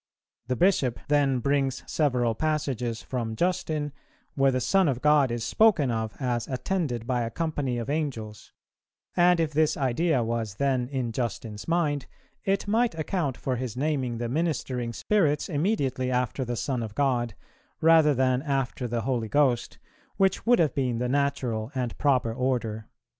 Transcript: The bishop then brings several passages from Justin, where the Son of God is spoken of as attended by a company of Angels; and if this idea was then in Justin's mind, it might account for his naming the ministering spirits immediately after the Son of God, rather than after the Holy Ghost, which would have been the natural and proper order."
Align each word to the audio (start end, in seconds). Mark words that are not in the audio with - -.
The 0.47 0.55
bishop 0.55 0.99
then 1.09 1.41
brings 1.41 1.83
several 1.85 2.33
passages 2.33 3.03
from 3.03 3.35
Justin, 3.35 3.91
where 4.33 4.49
the 4.49 4.59
Son 4.59 4.87
of 4.89 4.99
God 4.99 5.29
is 5.29 5.43
spoken 5.43 5.91
of 5.91 6.15
as 6.19 6.47
attended 6.47 7.05
by 7.05 7.21
a 7.21 7.29
company 7.29 7.77
of 7.77 7.87
Angels; 7.87 8.51
and 9.15 9.39
if 9.39 9.53
this 9.53 9.77
idea 9.77 10.23
was 10.23 10.55
then 10.55 10.87
in 10.87 11.11
Justin's 11.11 11.67
mind, 11.67 12.07
it 12.43 12.67
might 12.67 12.95
account 12.95 13.37
for 13.37 13.57
his 13.57 13.77
naming 13.77 14.17
the 14.17 14.27
ministering 14.27 14.91
spirits 14.91 15.47
immediately 15.47 16.09
after 16.09 16.43
the 16.43 16.55
Son 16.55 16.81
of 16.81 16.95
God, 16.95 17.35
rather 17.79 18.15
than 18.15 18.41
after 18.41 18.87
the 18.87 19.01
Holy 19.01 19.29
Ghost, 19.29 19.77
which 20.17 20.47
would 20.47 20.57
have 20.57 20.73
been 20.73 20.97
the 20.97 21.09
natural 21.09 21.71
and 21.75 21.95
proper 21.99 22.33
order." 22.33 22.87